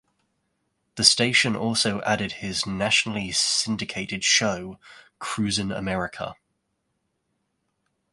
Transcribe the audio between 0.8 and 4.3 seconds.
The station also added his nationally syndicated